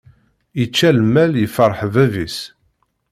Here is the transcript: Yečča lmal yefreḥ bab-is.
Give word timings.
Yečča 0.59 0.89
lmal 0.99 1.31
yefreḥ 1.37 1.79
bab-is. 1.93 2.37